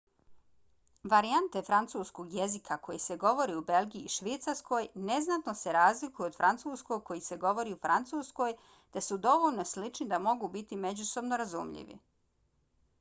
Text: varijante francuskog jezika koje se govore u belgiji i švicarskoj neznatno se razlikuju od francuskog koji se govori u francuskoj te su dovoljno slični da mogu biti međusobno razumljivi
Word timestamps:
varijante 1.13 1.61
francuskog 1.65 2.31
jezika 2.37 2.77
koje 2.87 3.01
se 3.03 3.17
govore 3.23 3.57
u 3.57 3.61
belgiji 3.67 4.07
i 4.09 4.13
švicarskoj 4.13 4.87
neznatno 5.11 5.53
se 5.61 5.75
razlikuju 5.77 6.29
od 6.31 6.39
francuskog 6.39 7.05
koji 7.11 7.21
se 7.27 7.37
govori 7.45 7.77
u 7.77 7.81
francuskoj 7.85 8.57
te 8.97 9.05
su 9.09 9.19
dovoljno 9.29 9.67
slični 9.75 10.09
da 10.15 10.23
mogu 10.31 10.51
biti 10.57 10.81
međusobno 10.89 11.43
razumljivi 11.45 11.99